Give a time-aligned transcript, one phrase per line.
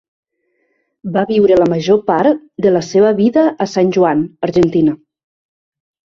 [1.17, 4.97] Va viure la major part de la seva vida a San Juan, Argentina.